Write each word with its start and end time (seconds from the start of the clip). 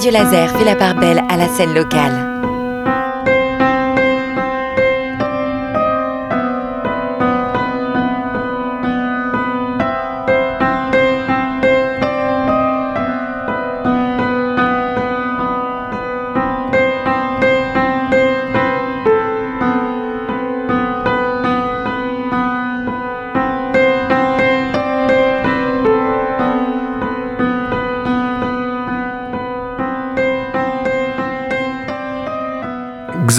Radio 0.00 0.12
Laser 0.12 0.48
fait 0.56 0.64
la 0.64 0.76
part 0.76 0.94
belle 0.94 1.22
à 1.28 1.36
la 1.36 1.46
scène 1.46 1.74
locale. 1.74 2.29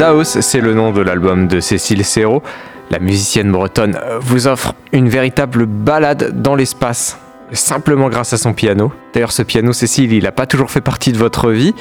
Xaos, 0.02 0.42
c'est 0.42 0.62
le 0.62 0.74
nom 0.74 0.92
de 0.92 1.00
l'album 1.00 1.48
de 1.48 1.60
Cécile 1.60 2.04
Serrault. 2.04 2.42
La 2.90 2.98
musicienne 2.98 3.52
bretonne 3.52 4.00
vous 4.20 4.48
offre 4.48 4.74
une 4.94 5.10
véritable 5.10 5.68
balade 5.68 6.42
dans 6.42 6.56
l'espace, 6.56 7.20
simplement 7.52 8.10
grâce 8.10 8.34
à 8.34 8.38
son 8.38 8.54
piano. 8.54 8.92
D'ailleurs, 9.14 9.32
ce 9.32 9.44
piano, 9.44 9.74
Cécile, 9.74 10.12
il 10.12 10.24
n'a 10.24 10.32
pas 10.32 10.48
toujours 10.48 10.72
fait 10.72 10.82
partie 10.82 11.12
de 11.12 11.20
votre 11.20 11.52
vie. 11.52 11.76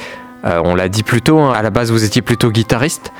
Euh, 0.45 0.61
on 0.63 0.75
l'a 0.75 0.91
dit 0.91 1.03
plus 1.03 1.23
tôt, 1.23 1.39
hein, 1.39 1.55
à 1.55 1.63
la 1.63 1.71
base, 1.71 1.91
vous 1.91 2.05
étiez 2.05 2.21
plutôt 2.21 2.51
guitariste. 2.51 3.11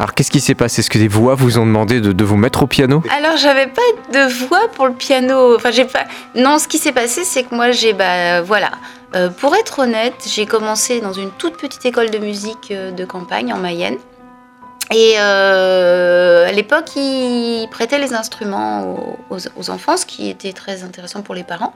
Alors, 0.00 0.14
qu'est-ce 0.14 0.32
qui 0.32 0.40
s'est 0.40 0.56
passé? 0.56 0.80
Est-ce 0.80 0.90
que 0.90 0.98
des 0.98 1.06
voix 1.06 1.36
vous 1.36 1.58
ont 1.58 1.66
demandé 1.66 2.00
de, 2.00 2.24
vous 2.24 2.36
mettre 2.36 2.64
au 2.64 2.66
piano? 2.66 3.04
Alors, 3.16 3.36
j'avais 3.36 3.68
pas 3.68 3.82
de 4.12 4.46
voix 4.46 4.66
pour 4.74 4.88
le 4.88 4.94
piano. 4.94 5.54
Enfin, 5.54 5.70
j'ai 5.70 5.84
pas. 5.84 6.06
Non, 6.34 6.58
ce 6.58 6.66
qui 6.66 6.78
s'est 6.78 6.90
passé, 6.90 7.22
c'est 7.22 7.44
que 7.44 7.54
moi, 7.54 7.70
j'ai. 7.70 7.92
Bah, 7.92 8.42
voilà. 8.42 8.72
Euh, 9.14 9.28
pour 9.28 9.54
être 9.54 9.78
honnête, 9.78 10.14
j'ai 10.26 10.46
commencé 10.46 11.00
dans 11.00 11.12
une 11.12 11.30
toute 11.30 11.56
petite 11.56 11.86
école 11.86 12.10
de 12.10 12.18
musique 12.18 12.72
euh, 12.72 12.90
de 12.90 13.04
campagne 13.04 13.52
en 13.52 13.58
Mayenne. 13.58 13.96
Et 14.92 15.14
euh, 15.18 16.48
à 16.48 16.50
l'époque, 16.50 16.96
ils 16.96 17.68
prêtaient 17.70 18.00
les 18.00 18.12
instruments 18.12 19.16
aux, 19.30 19.70
enfants, 19.70 19.96
ce 19.96 20.04
qui 20.04 20.28
était 20.28 20.52
très 20.52 20.82
intéressant 20.82 21.22
pour 21.22 21.36
les 21.36 21.44
parents. 21.44 21.74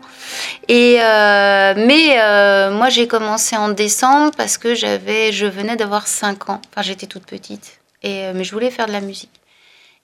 Et 0.66 0.98
euh, 1.00 1.74
mais 1.76 2.20
euh, 2.20 2.72
moi, 2.72 2.88
j'ai 2.88 3.06
commencé 3.06 3.56
en 3.56 3.68
décembre 3.68 4.32
parce 4.36 4.58
que 4.58 4.74
j'avais, 4.74 5.30
je 5.30 5.46
venais 5.46 5.76
d'avoir 5.76 6.08
5 6.08 6.50
ans. 6.50 6.60
Enfin, 6.70 6.82
j'étais 6.82 7.06
toute 7.06 7.24
petite. 7.24 7.78
Et, 8.02 8.32
mais 8.34 8.42
je 8.42 8.50
voulais 8.50 8.70
faire 8.70 8.86
de 8.86 8.92
la 8.92 9.00
musique. 9.00 9.30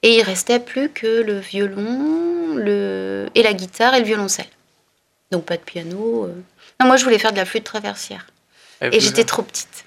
Et 0.03 0.19
il 0.19 0.23
restait 0.23 0.61
plus 0.61 0.89
que 0.89 1.21
le 1.23 1.41
violon, 1.41 2.55
le 2.55 3.27
et 3.35 3.43
la 3.43 3.53
guitare 3.55 3.95
et 3.95 3.99
le 3.99 4.07
violoncelle. 4.07 4.49
Donc 5.33 5.45
pas 5.45 5.57
de 5.57 5.63
piano. 5.63 6.29
Non, 6.79 6.87
moi, 6.87 6.97
je 6.97 7.03
voulais 7.03 7.19
faire 7.19 7.33
de 7.33 7.39
la 7.39 7.45
flûte 7.45 7.65
traversière. 7.65 8.29
et 8.81 9.01
j'étais 9.01 9.25
trop 9.25 9.43
petite. 9.43 9.85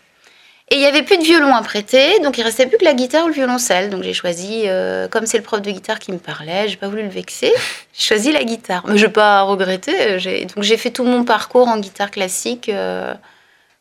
Et 0.74 0.78
il 0.78 0.80
n'y 0.80 0.88
avait 0.88 1.04
plus 1.04 1.20
de 1.20 1.24
violon 1.24 1.54
à 1.54 1.62
prêter, 1.62 2.20
donc 2.22 2.40
il 2.40 2.42
restait 2.42 2.66
plus 2.66 2.80
que 2.80 2.84
la 2.84 2.96
guitare 2.96 3.26
ou 3.26 3.28
le 3.28 3.34
violoncelle. 3.36 3.92
Donc 3.92 4.02
j'ai 4.02 4.14
choisi, 4.14 4.64
euh, 4.66 5.08
comme 5.08 5.28
c'est 5.28 5.38
le 5.38 5.44
prof 5.44 5.62
de 5.62 5.70
guitare 5.70 6.00
qui 6.00 6.12
me 6.12 6.18
parlait, 6.18 6.68
j'ai 6.68 6.78
pas 6.78 6.88
voulu 6.88 7.04
le 7.04 7.10
vexer, 7.10 7.54
j'ai 7.94 8.04
choisi 8.08 8.32
la 8.32 8.44
guitare. 8.44 8.84
Mais 8.88 8.98
je 8.98 9.06
n'ai 9.06 9.12
pas 9.12 9.44
regretté. 9.44 10.14
Donc 10.56 10.64
j'ai 10.64 10.78
fait 10.78 10.90
tout 10.90 11.04
mon 11.04 11.26
parcours 11.26 11.68
en 11.68 11.78
guitare 11.78 12.10
classique 12.10 12.70
euh, 12.70 13.14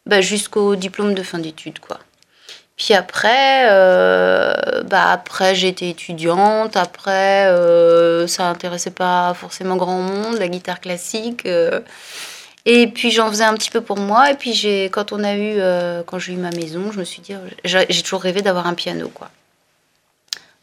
bah, 0.04 0.20
jusqu'au 0.20 0.76
diplôme 0.76 1.14
de 1.14 1.22
fin 1.22 1.38
d'études, 1.38 1.78
quoi. 1.78 1.98
Puis 2.76 2.92
après, 2.92 3.70
euh, 3.70 4.52
bah 4.84 5.12
après 5.12 5.54
j'étais 5.54 5.88
étudiante. 5.88 6.76
Après, 6.76 7.46
ça 8.26 8.48
intéressait 8.50 8.90
pas 8.90 9.32
forcément 9.32 9.76
grand 9.76 10.02
monde, 10.02 10.36
la 10.38 10.48
guitare 10.48 10.80
classique. 10.80 11.48
Et 12.64 12.86
puis 12.86 13.10
j'en 13.10 13.28
faisais 13.28 13.44
un 13.44 13.54
petit 13.54 13.70
peu 13.70 13.80
pour 13.80 13.98
moi. 13.98 14.30
Et 14.30 14.34
puis 14.34 14.52
j'ai, 14.52 14.88
quand 14.90 15.12
on 15.12 15.24
a 15.24 15.34
eu, 15.34 15.56
euh, 15.58 16.02
quand 16.04 16.18
j'ai 16.18 16.32
eu 16.32 16.36
ma 16.36 16.50
maison, 16.50 16.92
je 16.92 16.98
me 16.98 17.04
suis 17.04 17.20
dit, 17.20 17.34
j'ai 17.64 18.02
toujours 18.02 18.22
rêvé 18.22 18.42
d'avoir 18.42 18.66
un 18.66 18.74
piano, 18.74 19.08
quoi. 19.08 19.30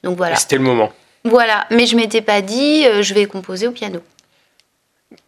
Donc 0.04 0.18
voilà. 0.18 0.36
C'était 0.36 0.56
le 0.56 0.64
moment. 0.64 0.92
Voilà, 1.26 1.68
mais 1.70 1.86
je 1.86 1.98
m'étais 1.98 2.22
pas 2.22 2.42
dit, 2.42 2.86
euh, 2.86 3.02
je 3.02 3.14
vais 3.14 3.26
composer 3.26 3.68
au 3.68 3.72
piano. 3.72 4.00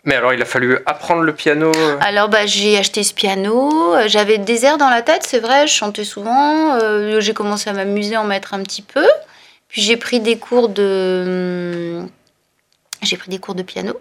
Mais 0.06 0.16
alors, 0.16 0.34
il 0.34 0.42
a 0.42 0.46
fallu 0.46 0.80
apprendre 0.86 1.22
le 1.24 1.34
piano 1.34 1.72
euh 1.76 1.98
Alors, 2.02 2.30
bah, 2.30 2.46
j'ai 2.46 2.78
acheté 2.78 3.04
ce 3.04 3.14
piano. 3.14 3.96
J'avais 4.08 4.38
des 4.38 4.64
airs 4.64 4.78
dans 4.78 4.90
la 4.90 5.02
tête, 5.02 5.24
c'est 5.24 5.40
vrai, 5.40 5.68
je 5.68 5.74
chantais 5.74 6.06
souvent. 6.06 6.80
j'ai 7.20 7.34
commencé 7.34 7.70
à 7.70 7.74
m'amuser 7.74 8.16
en 8.16 8.24
mettre 8.24 8.54
un 8.54 8.62
petit 8.64 8.84
peu. 8.84 9.06
Puis 9.68 9.82
j'ai 9.82 9.98
pris 9.98 10.20
des 10.20 10.38
cours 10.38 10.70
de. 10.70 12.02
J'ai 13.02 13.18
pris 13.18 13.30
des 13.30 13.40
cours 13.40 13.56
de 13.56 13.64
piano 13.64 14.00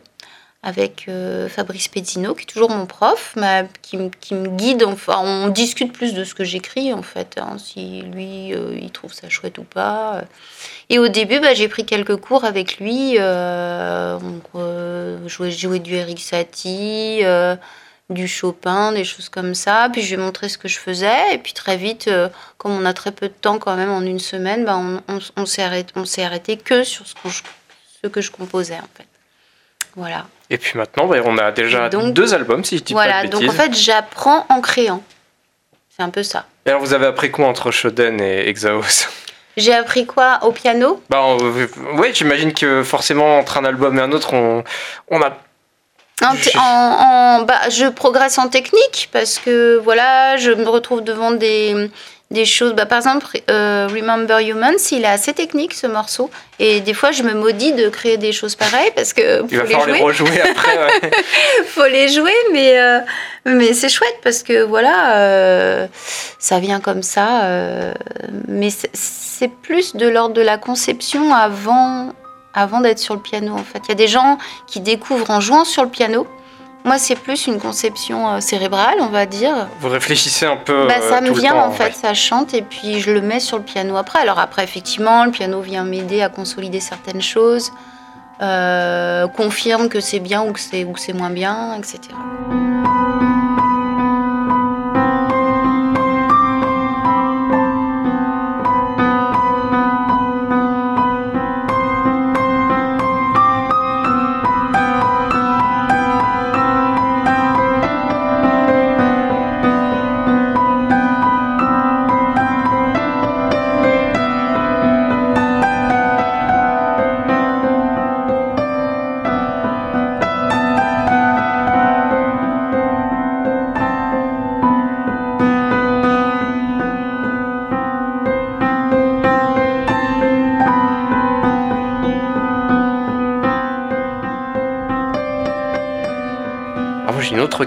avec 0.63 1.07
euh, 1.09 1.49
Fabrice 1.49 1.89
Pezzino, 1.89 2.35
qui 2.35 2.43
est 2.43 2.47
toujours 2.47 2.71
mon 2.71 2.85
prof, 2.85 3.35
qui, 3.81 3.97
me 3.97 4.49
guide. 4.49 4.85
Enfin, 4.85 5.19
on 5.19 5.49
discute 5.49 5.93
plus 5.93 6.13
de 6.13 6.23
ce 6.23 6.35
que 6.35 6.45
j'écris, 6.45 6.93
en 6.93 7.03
fait, 7.03 7.39
hein, 7.41 7.57
si 7.59 8.03
lui, 8.03 8.53
euh, 8.55 8.79
il 8.81 8.91
trouve 8.91 9.13
ça 9.15 9.31
chouette 9.31 9.57
ou 9.57 9.65
pas. 9.65 10.23
Et 10.91 10.99
au 10.99 11.09
début, 11.09 11.41
bah, 11.41 11.55
j'ai 11.55 11.69
pris 11.69 11.87
quelques 11.87 12.17
cours 12.17 12.45
avec 12.45 12.79
lui. 12.79 13.17
Euh, 13.19 14.19
on 14.53 15.29
jouait, 15.29 15.79
du 15.79 15.95
Eric 15.95 16.21
Satie, 16.21 17.23
du 18.11 18.29
Chopin, 18.29 18.93
des 18.93 19.05
choses 19.05 19.31
comme 19.31 19.55
ça. 19.55 19.89
Puis 19.91 20.03
je 20.03 20.15
lui 20.15 20.21
ai 20.21 20.25
montré 20.25 20.51
ce 20.51 20.59
que 20.59 20.69
je 20.69 20.79
faisais. 20.79 21.35
Et 21.35 21.39
puis 21.39 21.55
très 21.55 21.79
vite, 21.79 22.11
comme 22.59 22.73
on 22.73 22.85
a 22.85 22.93
très 22.93 23.13
peu 23.13 23.29
de 23.29 23.35
temps 23.35 23.59
quand 23.59 23.77
même, 23.77 23.91
en 23.91 24.03
une 24.03 24.19
semaine, 24.19 24.67
bah, 24.67 24.79
on, 25.37 25.47
s'est 25.47 25.63
arrêté, 25.63 25.95
arrêté, 26.23 26.59
que 26.59 26.85
sur 26.85 27.07
ce, 27.07 27.15
ce 28.03 28.09
que 28.09 28.21
je 28.21 28.31
composais, 28.31 28.75
en 28.75 28.89
fait. 28.95 29.10
Voilà. 29.97 30.27
Et 30.51 30.59
puis 30.59 30.77
maintenant, 30.79 31.07
bah, 31.07 31.19
on 31.25 31.39
a 31.39 31.53
déjà 31.53 31.89
deux 31.89 32.35
albums, 32.35 32.65
si 32.65 32.79
je 32.79 32.83
dis 32.83 32.93
voilà, 32.93 33.23
pas 33.23 33.27
de 33.27 33.31
Voilà, 33.37 33.47
donc 33.47 33.55
en 33.55 33.63
fait, 33.63 33.75
j'apprends 33.75 34.47
en 34.49 34.61
créant. 34.61 35.03
C'est 35.97 36.03
un 36.03 36.11
peu 36.11 36.23
ça. 36.23 36.47
Et 36.67 36.71
alors, 36.71 36.81
vous 36.83 36.93
avez 36.93 37.07
appris 37.07 37.31
quoi 37.31 37.47
entre 37.47 37.71
Shoden 37.71 38.21
et 38.21 38.49
Exaos 38.49 39.07
J'ai 39.57 39.75
appris 39.75 40.07
quoi 40.07 40.41
au 40.43 40.53
piano? 40.53 41.03
Bah, 41.09 41.37
Oui, 41.95 42.11
j'imagine 42.15 42.53
que 42.53 42.83
forcément, 42.83 43.39
entre 43.39 43.59
un 43.59 43.65
album 43.65 43.99
et 43.99 44.03
un 44.03 44.13
autre, 44.13 44.35
on, 44.35 44.65
on 45.09 45.23
a 45.23 45.37
en, 46.23 47.43
bah, 47.43 47.69
je 47.71 47.89
progresse 47.89 48.39
en 48.39 48.49
technique 48.49 49.09
parce 49.13 49.39
que 49.39 49.79
voilà, 49.79 50.37
je 50.37 50.51
me 50.51 50.69
retrouve 50.69 51.03
devant 51.03 51.31
des, 51.31 51.91
des 52.31 52.45
choses. 52.45 52.75
Bah, 52.75 52.87
par 52.87 52.99
exemple, 52.99 53.27
euh, 53.51 53.89
Remember 53.91 54.39
Humans, 54.41 54.79
il 54.93 55.03
est 55.03 55.07
assez 55.07 55.33
technique 55.33 55.75
ce 55.75 55.87
morceau. 55.87 56.31
Et 56.59 56.81
des 56.81 56.95
fois, 56.95 57.11
je 57.11 57.23
me 57.23 57.35
maudis 57.35 57.73
de 57.73 57.89
créer 57.89 58.17
des 58.17 58.33
choses 58.33 58.55
pareilles 58.55 58.93
parce 58.95 59.13
que. 59.13 59.43
Il 59.51 59.59
va 59.59 59.65
falloir 59.65 59.87
les 59.87 60.01
rejouer 60.01 60.41
après. 60.41 60.79
Ouais. 60.79 61.11
faut 61.67 61.87
les 61.87 62.09
jouer, 62.09 62.35
mais, 62.53 62.79
euh, 62.79 63.01
mais 63.45 63.73
c'est 63.73 63.89
chouette 63.89 64.19
parce 64.23 64.43
que 64.43 64.63
voilà, 64.63 65.17
euh, 65.17 65.87
ça 66.39 66.61
vient 66.61 66.81
comme 66.81 67.03
ça. 67.03 67.43
mais 68.47 68.69
c'est 68.71 69.51
plus 69.63 69.97
de 69.97 70.07
l'ordre 70.09 70.35
de 70.35 70.43
la 70.43 70.59
conception 70.59 71.35
avant, 71.35 72.13
avant 72.55 72.81
d'être 72.81 72.99
sur 72.99 73.15
le 73.15 73.21
piano 73.21 73.55
en 73.55 73.65
fait. 73.65 73.81
Il 73.87 73.89
y 73.89 73.93
a 73.93 73.97
des 73.97 74.09
gens 74.09 74.39
qui 74.67 74.81
découvrent 74.81 75.31
en 75.31 75.41
jouant 75.41 75.65
sur 75.65 75.83
le 75.83 75.91
piano 75.91 76.27
moi, 76.85 76.99
c'est 76.99 77.17
plus 77.17 77.47
une 77.47 77.59
conception 77.59 78.29
euh, 78.29 78.41
cérébrale, 78.41 78.97
on 79.01 79.09
va 79.09 79.27
dire. 79.27 79.69
Vous 79.81 79.89
réfléchissez 79.89 80.47
un 80.47 80.57
peu. 80.57 80.87
Bah, 80.87 81.01
ça 81.01 81.19
euh, 81.19 81.21
me 81.21 81.33
vient 81.33 81.55
en 81.55 81.71
fait, 81.71 81.95
ça 81.95 82.15
chante 82.15 82.55
et 82.55 82.63
puis 82.63 83.01
je 83.01 83.11
le 83.11 83.21
mets 83.21 83.41
sur 83.41 83.59
le 83.59 83.65
piano 83.65 83.97
après. 83.97 84.21
Alors 84.21 84.39
après, 84.39 84.65
effectivement, 84.65 85.25
le 85.25 85.31
piano 85.31 85.61
vient 85.61 85.85
m'aider 85.85 86.23
à 86.23 86.29
consolider 86.29 86.81
certaines 86.81 87.23
choses, 87.23 87.71
euh, 88.41 89.27
confirme 89.29 89.89
que 89.89 90.01
c'est 90.01 90.21
bien 90.21 90.43
ou 90.43 90.53
que 90.53 90.61
c'est 90.61 91.13
moins 91.13 91.31
bien, 91.31 91.75
etc. 91.75 92.01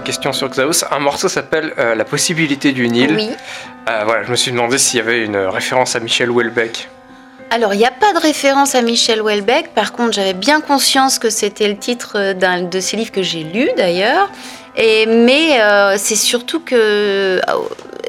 question 0.04 0.32
sur 0.32 0.48
Xaos. 0.48 0.84
Un 0.90 0.98
morceau 0.98 1.28
s'appelle 1.28 1.72
euh, 1.78 1.94
La 1.94 2.04
possibilité 2.04 2.72
d'une 2.72 2.94
île. 2.96 3.14
Oui. 3.16 3.30
Euh, 3.88 4.02
voilà, 4.04 4.24
je 4.24 4.30
me 4.30 4.36
suis 4.36 4.52
demandé 4.52 4.78
s'il 4.78 4.98
y 4.98 5.00
avait 5.00 5.24
une 5.24 5.36
référence 5.36 5.96
à 5.96 6.00
Michel 6.00 6.30
Houellebecq. 6.30 6.88
Alors, 7.50 7.74
il 7.74 7.78
n'y 7.78 7.86
a 7.86 7.90
pas 7.92 8.12
de 8.12 8.18
référence 8.18 8.74
à 8.74 8.82
Michel 8.82 9.22
Houellebecq. 9.22 9.74
Par 9.74 9.92
contre, 9.92 10.12
j'avais 10.12 10.34
bien 10.34 10.60
conscience 10.60 11.18
que 11.18 11.30
c'était 11.30 11.68
le 11.68 11.76
titre 11.76 12.32
d'un 12.32 12.62
de 12.62 12.80
ces 12.80 12.96
livres 12.96 13.12
que 13.12 13.22
j'ai 13.22 13.44
lu 13.44 13.68
d'ailleurs. 13.76 14.30
Et, 14.76 15.06
mais 15.06 15.60
euh, 15.60 15.94
c'est 15.98 16.16
surtout 16.16 16.60
que 16.60 17.40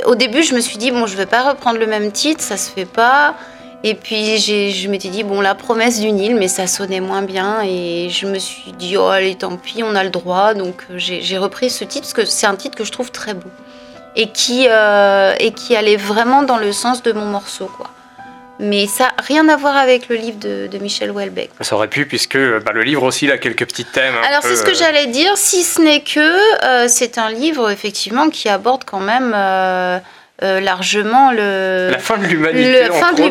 au 0.06 0.16
début, 0.16 0.44
je 0.44 0.56
me 0.56 0.60
suis 0.60 0.78
dit, 0.78 0.92
bon, 0.92 1.06
je 1.06 1.16
vais 1.16 1.26
pas 1.26 1.50
reprendre 1.50 1.80
le 1.80 1.88
même 1.88 2.12
titre, 2.12 2.42
ça 2.42 2.58
se 2.58 2.70
fait 2.70 2.86
pas. 2.86 3.36
Et 3.88 3.94
puis 3.94 4.40
je 4.40 4.88
m'étais 4.90 5.10
dit, 5.10 5.24
bon, 5.24 5.42
la 5.42 5.54
promesse 5.54 6.00
du 6.00 6.12
Nil, 6.12 6.36
mais 6.36 6.48
ça 6.48 6.66
sonnait 6.66 7.02
moins 7.02 7.22
bien. 7.22 7.62
Et 7.64 8.10
je 8.10 8.26
me 8.26 8.40
suis 8.40 8.72
dit, 8.72 8.98
oh, 8.98 9.06
allez, 9.06 9.36
tant 9.36 9.58
pis, 9.58 9.84
on 9.84 9.94
a 9.94 10.04
le 10.04 10.10
droit. 10.10 10.56
Donc 10.56 10.82
euh, 10.90 10.96
j'ai 10.98 11.38
repris 11.38 11.70
ce 11.70 11.84
titre 11.84 12.02
parce 12.02 12.14
que 12.14 12.26
c'est 12.26 12.48
un 12.48 12.56
titre 12.56 12.76
que 12.76 12.84
je 12.84 12.92
trouve 12.92 13.12
très 13.12 13.36
beau. 13.36 13.52
Et 14.16 14.32
qui, 14.32 14.66
euh, 14.68 15.36
et 15.40 15.52
qui 15.52 15.76
allait 15.76 15.98
vraiment 15.98 16.42
dans 16.42 16.58
le 16.58 16.72
sens 16.72 17.04
de 17.04 17.12
mon 17.12 17.26
morceau, 17.26 17.70
quoi. 17.78 17.92
Mais 18.58 18.88
ça, 18.88 19.12
rien 19.18 19.50
à 19.50 19.58
voir 19.58 19.76
avec 19.76 20.08
le 20.08 20.16
livre 20.16 20.40
de, 20.40 20.68
de 20.68 20.78
Michel 20.78 21.12
Houellebecq. 21.12 21.52
Ça 21.60 21.76
aurait 21.76 21.90
pu, 21.90 22.06
puisque 22.06 22.38
bah, 22.38 22.72
le 22.74 22.84
livre 22.84 23.04
aussi, 23.04 23.26
il 23.26 23.32
a 23.32 23.38
quelques 23.38 23.66
petits 23.66 23.86
thèmes. 23.86 24.16
Alors 24.26 24.42
c'est 24.42 24.56
ce 24.56 24.64
que 24.64 24.72
euh, 24.72 24.76
j'allais 24.76 25.08
dire, 25.08 25.34
si 25.36 25.64
ce 25.64 25.82
n'est 25.82 26.02
que 26.02 26.20
euh, 26.64 26.88
c'est 26.88 27.18
un 27.18 27.30
livre 27.30 27.70
effectivement 27.70 28.30
qui 28.30 28.48
aborde 28.48 28.84
quand 28.86 29.02
même 29.02 29.34
euh, 29.36 30.00
euh, 30.44 30.60
largement 30.60 31.32
le, 31.32 31.90
La 31.92 31.98
fin 32.00 32.18
de 32.18 32.26
l'humanité. 32.26 32.86
fin 32.92 33.14
de 33.14 33.22
ouais. 33.22 33.30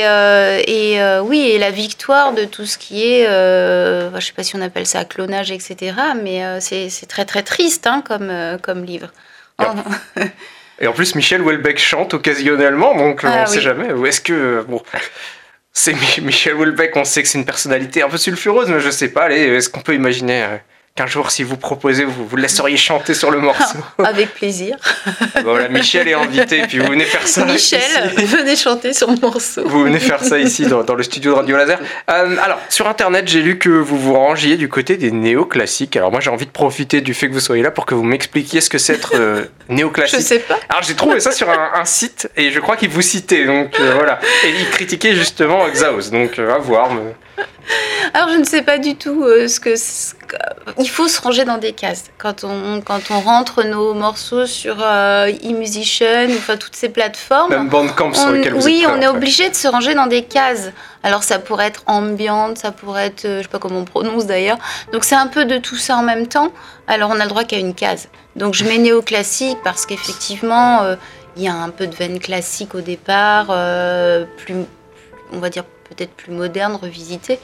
et, 0.00 0.06
euh, 0.06 0.60
et 0.66 1.00
euh, 1.00 1.20
oui 1.20 1.50
et 1.52 1.58
la 1.58 1.70
victoire 1.70 2.32
de 2.32 2.44
tout 2.44 2.66
ce 2.66 2.76
qui 2.78 3.04
est, 3.06 3.24
je 3.26 4.20
sais 4.20 4.32
pas 4.32 4.42
si 4.42 4.56
on 4.56 4.62
appelle 4.62 4.86
ça 4.86 5.04
clonage 5.04 5.50
etc. 5.52 5.94
Mais 6.22 6.42
c'est 6.60 7.06
très 7.08 7.24
très 7.24 7.42
triste 7.42 7.86
hein, 7.86 8.02
comme 8.06 8.32
comme 8.62 8.84
livre. 8.84 9.08
Ah. 9.58 9.74
Et 10.78 10.86
en 10.86 10.92
plus, 10.92 11.14
Michel 11.14 11.40
Houellebecq 11.40 11.78
chante 11.78 12.12
occasionnellement, 12.12 12.94
donc 12.94 13.20
Ah 13.24 13.36
on 13.38 13.40
ne 13.42 13.46
sait 13.46 13.62
jamais. 13.62 13.92
Ou 13.94 14.04
est-ce 14.04 14.20
que. 14.20 14.62
Bon. 14.68 14.82
C'est 15.72 15.94
Mi- 15.94 16.20
Michel 16.26 16.54
Houellebecq, 16.54 16.94
on 16.96 17.04
sait 17.04 17.22
que 17.22 17.28
c'est 17.28 17.38
une 17.38 17.46
personnalité 17.46 18.02
un 18.02 18.10
peu 18.10 18.18
sulfureuse, 18.18 18.68
mais 18.68 18.80
je 18.80 18.90
sais 18.90 19.08
pas, 19.08 19.30
est-ce 19.30 19.70
qu'on 19.70 19.80
peut 19.80 19.94
imaginer 19.94 20.44
qu'un 20.96 21.06
jour, 21.06 21.30
si 21.30 21.42
vous 21.42 21.56
proposez, 21.58 22.04
vous 22.04 22.26
vous 22.26 22.36
le 22.36 22.42
laisseriez 22.42 22.76
chanter 22.78 23.12
sur 23.14 23.30
le 23.30 23.38
morceau 23.38 23.78
Avec 24.02 24.32
plaisir. 24.34 24.76
Voilà, 25.44 25.68
Michel 25.68 26.08
est 26.08 26.14
invité, 26.14 26.62
puis 26.66 26.78
vous 26.78 26.86
venez 26.90 27.04
faire 27.04 27.28
ça. 27.28 27.44
Michel, 27.46 27.80
ici. 28.16 28.24
venez 28.24 28.56
chanter 28.56 28.92
sur 28.94 29.08
mon 29.10 29.18
morceau. 29.20 29.62
Vous 29.68 29.84
venez 29.84 29.98
faire 30.00 30.24
ça 30.24 30.38
ici 30.38 30.66
dans, 30.66 30.82
dans 30.84 30.94
le 30.94 31.02
studio 31.02 31.32
de 31.32 31.36
Radio 31.36 31.56
Laser. 31.56 31.78
Euh, 32.10 32.36
alors, 32.42 32.58
sur 32.70 32.88
internet, 32.88 33.28
j'ai 33.28 33.42
lu 33.42 33.58
que 33.58 33.68
vous 33.68 33.98
vous 33.98 34.14
rangiez 34.14 34.56
du 34.56 34.68
côté 34.70 34.96
des 34.96 35.10
néoclassiques. 35.12 35.96
Alors, 35.96 36.10
moi, 36.10 36.20
j'ai 36.20 36.30
envie 36.30 36.46
de 36.46 36.50
profiter 36.50 37.02
du 37.02 37.12
fait 37.14 37.28
que 37.28 37.32
vous 37.34 37.40
soyez 37.40 37.62
là 37.62 37.70
pour 37.70 37.84
que 37.86 37.94
vous 37.94 38.02
m'expliquiez 38.04 38.60
ce 38.62 38.70
que 38.70 38.78
c'est 38.78 38.94
être 38.94 39.12
euh, 39.14 39.44
Je 39.68 39.74
néoclassique. 39.74 40.20
sais 40.22 40.38
pas. 40.38 40.58
Alors, 40.70 40.82
j'ai 40.82 40.94
trouvé 40.94 41.20
ça 41.20 41.30
sur 41.30 41.50
un, 41.50 41.72
un 41.74 41.84
site 41.84 42.30
et 42.36 42.50
je 42.50 42.58
crois 42.60 42.76
qu'il 42.76 42.88
vous 42.88 43.02
citait. 43.02 43.44
Donc, 43.44 43.78
euh, 43.80 43.92
voilà. 43.94 44.18
Et 44.46 44.50
il 44.58 44.70
critiquait 44.70 45.14
justement 45.14 45.68
Xaos. 45.68 46.10
Donc, 46.10 46.38
à 46.38 46.56
voir. 46.58 46.90
mais- 46.94 47.14
Alors 48.14 48.28
je 48.30 48.38
ne 48.38 48.44
sais 48.44 48.62
pas 48.62 48.78
du 48.78 48.96
tout 48.96 49.24
euh, 49.24 49.48
ce 49.48 49.60
que 49.60 49.76
ce 49.76 50.14
il 50.78 50.88
faut 50.88 51.08
se 51.08 51.20
ranger 51.20 51.44
dans 51.44 51.58
des 51.58 51.72
cases 51.72 52.04
quand 52.18 52.44
on 52.44 52.80
quand 52.80 53.10
on 53.10 53.20
rentre 53.20 53.62
nos 53.62 53.94
morceaux 53.94 54.46
sur 54.46 54.76
euh, 54.80 55.30
eMusician 55.42 56.28
enfin 56.30 56.56
toutes 56.56 56.76
ces 56.76 56.88
plateformes. 56.88 57.50
Même 57.50 57.68
Bandcamp 57.68 58.12
sur 58.14 58.30
lequel 58.30 58.54
vous 58.54 58.64
oui, 58.64 58.82
êtes 58.82 58.90
on 58.90 59.00
est 59.00 59.06
obligé 59.06 59.48
de 59.48 59.54
se 59.54 59.68
ranger 59.68 59.94
dans 59.94 60.06
des 60.06 60.22
cases. 60.22 60.70
Alors 61.02 61.22
ça 61.22 61.38
pourrait 61.38 61.66
être 61.66 61.82
ambiante, 61.86 62.58
ça 62.58 62.72
pourrait 62.72 63.06
être, 63.06 63.24
euh, 63.24 63.38
je 63.38 63.42
sais 63.42 63.48
pas 63.48 63.58
comment 63.58 63.80
on 63.80 63.84
prononce 63.84 64.26
d'ailleurs. 64.26 64.58
Donc 64.92 65.04
c'est 65.04 65.14
un 65.14 65.28
peu 65.28 65.44
de 65.44 65.58
tout 65.58 65.76
ça 65.76 65.96
en 65.96 66.02
même 66.02 66.26
temps. 66.26 66.52
Alors 66.88 67.10
on 67.10 67.20
a 67.20 67.24
le 67.24 67.28
droit 67.28 67.44
qu'à 67.44 67.58
une 67.58 67.74
case. 67.74 68.08
Donc 68.34 68.54
je 68.54 68.64
mets 68.64 68.78
néoclassique 68.78 69.58
parce 69.62 69.86
qu'effectivement 69.86 70.82
euh, 70.82 70.96
il 71.36 71.42
y 71.42 71.48
a 71.48 71.54
un 71.54 71.70
peu 71.70 71.86
de 71.86 71.94
veine 71.94 72.18
classique 72.18 72.74
au 72.74 72.80
départ, 72.80 73.48
euh, 73.50 74.24
plus, 74.38 74.54
on 75.32 75.38
va 75.38 75.50
dire 75.50 75.64
peut-être 75.88 76.12
plus 76.12 76.32
moderne, 76.32 76.78
revisité. 76.80 77.38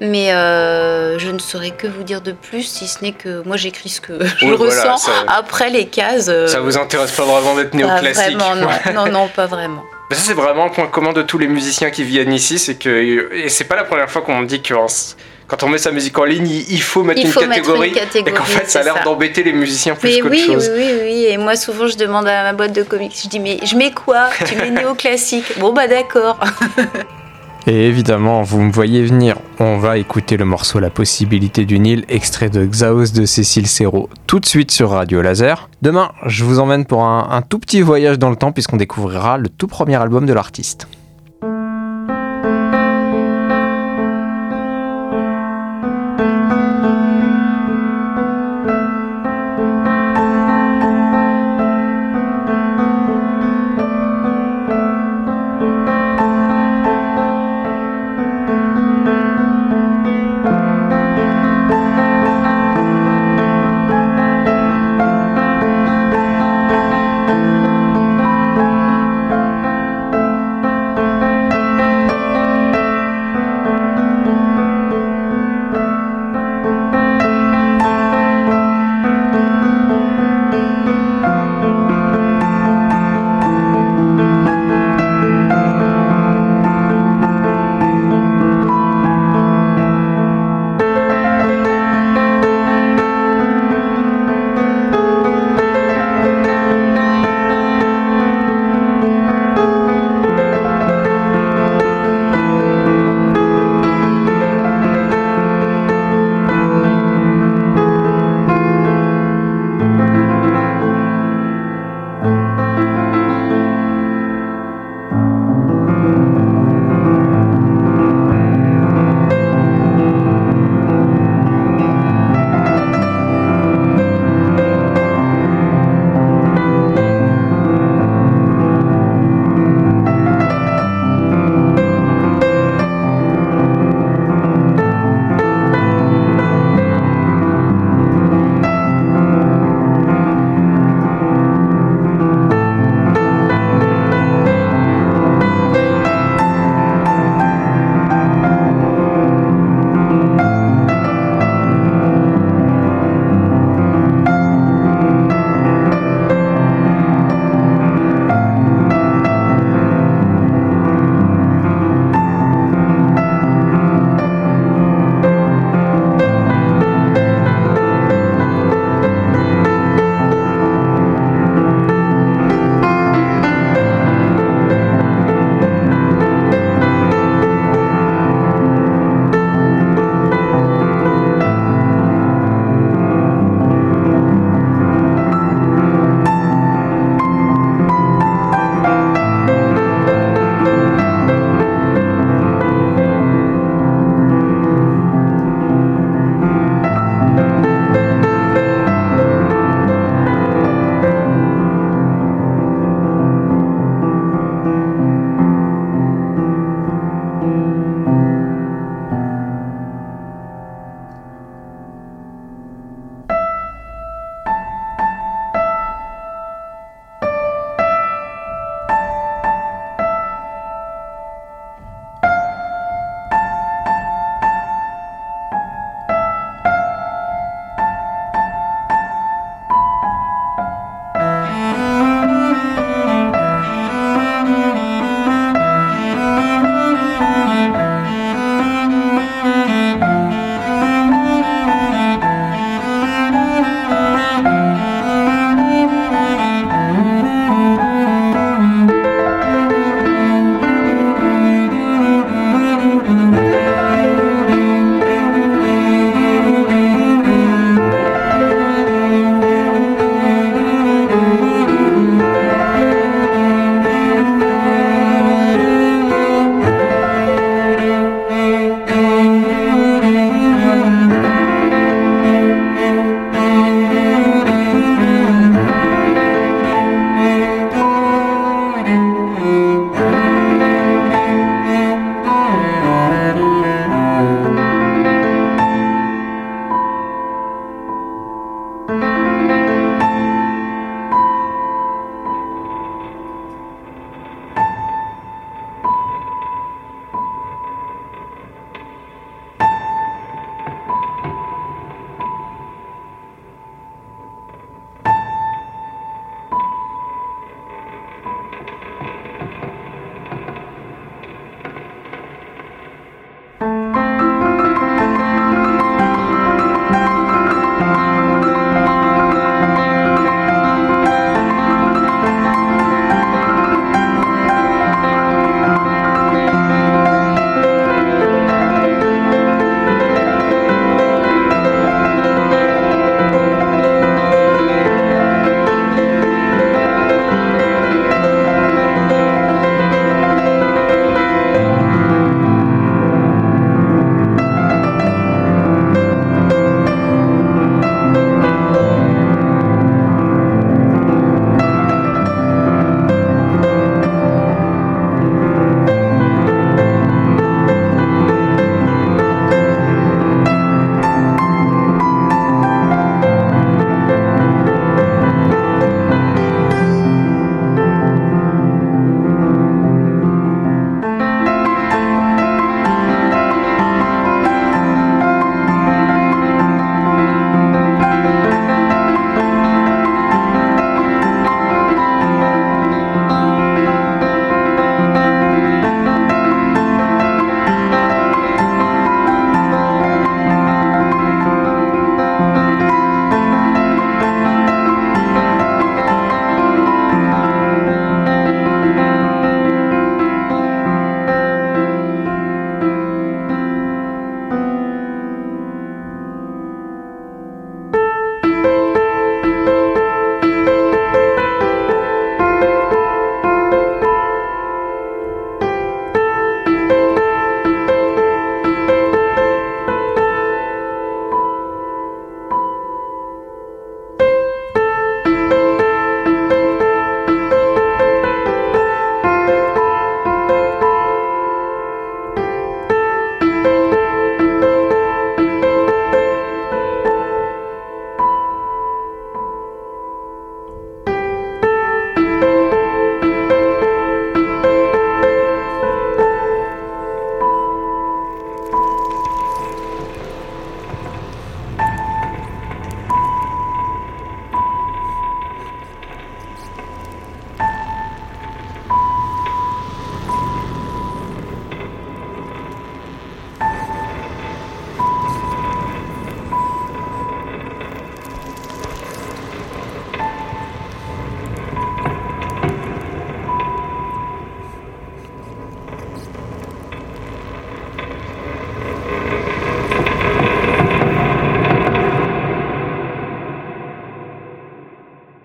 Mais 0.00 0.30
euh, 0.32 1.18
je 1.18 1.30
ne 1.30 1.38
saurais 1.38 1.70
que 1.70 1.86
vous 1.86 2.02
dire 2.02 2.20
de 2.20 2.32
plus, 2.32 2.62
si 2.64 2.86
ce 2.86 3.02
n'est 3.02 3.12
que 3.12 3.42
moi 3.46 3.56
j'écris 3.56 3.88
ce 3.88 4.02
que 4.02 4.22
je 4.38 4.44
Oui, 4.46 4.54
voilà, 4.58 4.92
ressens. 4.92 5.06
ça- 5.06 5.24
Après 5.26 5.70
les 5.70 5.86
cases, 5.86 6.26
euh, 6.28 6.46
Ça 6.46 6.60
vous 6.60 6.76
intéresse 6.76 7.12
pas 7.12 7.24
vraiment 7.24 7.54
d'être 7.54 7.72
néoclassique 7.72 8.36
vraiment, 8.36 8.54
non. 8.56 8.68
Non, 8.94 9.06
non, 9.10 9.28
pas 9.28 9.46
vraiment. 9.46 9.82
Ça, 10.12 10.18
c'est 10.18 10.34
vraiment 10.34 10.66
un 10.66 10.68
point 10.68 10.86
commun 10.86 11.12
de 11.14 11.22
tous 11.22 11.38
les 11.38 11.48
musiciens 11.48 11.90
qui 11.90 12.04
viennent 12.04 12.32
ici. 12.32 12.58
C'est 12.58 12.74
que. 12.76 13.32
Et 13.34 13.48
c'est 13.48 13.64
pas 13.64 13.74
la 13.74 13.84
première 13.84 14.08
fois 14.10 14.20
qu'on 14.22 14.36
me 14.38 14.46
dit 14.46 14.60
que 14.62 14.74
quand 15.48 15.62
on 15.62 15.68
met 15.68 15.78
sa 15.78 15.90
musique 15.92 16.16
en 16.18 16.24
ligne, 16.24 16.46
il 16.68 16.82
faut 16.82 17.02
mettre 17.02 17.20
Il 17.20 17.26
une 17.26 17.32
faut 17.32 17.40
mettre 17.40 17.54
catégorie. 17.54 17.88
une 17.88 17.94
catégorie. 17.94 18.32
Et 18.34 18.36
qu'en 18.36 18.44
fait, 18.44 18.68
ça 18.70 18.80
a 18.80 18.82
l'air 18.82 19.02
d'embêter 19.02 19.42
les 19.42 19.52
musiciens 19.54 19.94
plus 19.96 20.10
Mais 20.10 20.20
qu'autre 20.20 20.32
oui, 20.34 20.44
oui, 20.46 20.54
chose. 20.54 20.70
oui, 20.76 20.90
oui. 21.02 21.24
Et 21.28 21.38
moi, 21.38 21.56
souvent, 21.56 21.86
je 21.88 21.96
demande 21.96 22.28
à 22.28 22.42
ma 22.44 22.52
boîte 22.52 22.72
de 22.74 22.82
comics, 22.82 23.16
je 23.20 23.28
dis, 23.28 23.40
mais 23.40 23.58
je 23.64 23.74
mets 23.76 23.92
quoi? 23.92 24.28
Tu 24.46 24.54
mets 24.56 24.70
néoclassique. 24.70 25.58
Bon, 25.58 25.72
bah 25.72 25.88
d'accord. 25.88 26.38
Et 27.68 27.88
évidemment, 27.88 28.42
vous 28.42 28.60
me 28.60 28.70
voyez 28.70 29.02
venir. 29.02 29.38
On 29.58 29.78
va 29.78 29.98
écouter 29.98 30.36
le 30.36 30.44
morceau 30.44 30.78
La 30.78 30.88
possibilité 30.88 31.64
du 31.64 31.80
Nil, 31.80 32.04
extrait 32.08 32.48
de 32.48 32.64
Xaos 32.64 33.12
de 33.12 33.26
Cécile 33.26 33.66
Serrault, 33.66 34.08
tout 34.28 34.38
de 34.38 34.46
suite 34.46 34.70
sur 34.70 34.90
Radio 34.90 35.20
Laser. 35.20 35.68
Demain, 35.82 36.12
je 36.26 36.44
vous 36.44 36.60
emmène 36.60 36.84
pour 36.84 37.02
un, 37.02 37.26
un 37.28 37.42
tout 37.42 37.58
petit 37.58 37.80
voyage 37.80 38.20
dans 38.20 38.30
le 38.30 38.36
temps, 38.36 38.52
puisqu'on 38.52 38.76
découvrira 38.76 39.36
le 39.36 39.48
tout 39.48 39.66
premier 39.66 39.96
album 39.96 40.26
de 40.26 40.32
l'artiste. 40.32 40.86